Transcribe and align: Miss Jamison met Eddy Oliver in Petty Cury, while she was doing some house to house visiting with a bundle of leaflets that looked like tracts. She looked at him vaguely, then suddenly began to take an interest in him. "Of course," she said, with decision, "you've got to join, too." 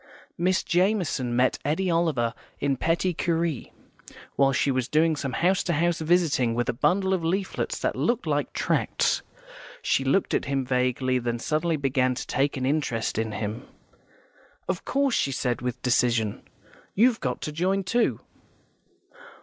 Miss 0.35 0.63
Jamison 0.63 1.35
met 1.35 1.59
Eddy 1.63 1.91
Oliver 1.91 2.33
in 2.59 2.75
Petty 2.75 3.13
Cury, 3.13 3.71
while 4.35 4.51
she 4.51 4.71
was 4.71 4.87
doing 4.87 5.15
some 5.15 5.33
house 5.33 5.61
to 5.61 5.73
house 5.73 6.01
visiting 6.01 6.55
with 6.55 6.67
a 6.69 6.73
bundle 6.73 7.13
of 7.13 7.23
leaflets 7.23 7.77
that 7.77 7.95
looked 7.95 8.25
like 8.25 8.51
tracts. 8.51 9.21
She 9.83 10.03
looked 10.03 10.33
at 10.33 10.45
him 10.45 10.65
vaguely, 10.65 11.19
then 11.19 11.37
suddenly 11.37 11.77
began 11.77 12.15
to 12.15 12.25
take 12.25 12.57
an 12.57 12.65
interest 12.65 13.19
in 13.19 13.33
him. 13.33 13.67
"Of 14.67 14.85
course," 14.85 15.13
she 15.13 15.31
said, 15.31 15.61
with 15.61 15.79
decision, 15.83 16.41
"you've 16.95 17.19
got 17.19 17.39
to 17.41 17.51
join, 17.51 17.83
too." 17.83 18.21